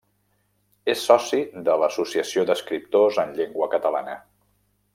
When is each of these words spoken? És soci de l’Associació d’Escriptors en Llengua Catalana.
És 0.93 1.03
soci 1.09 1.41
de 1.67 1.75
l’Associació 1.83 2.45
d’Escriptors 2.51 3.21
en 3.25 3.37
Llengua 3.37 3.69
Catalana. 3.75 4.17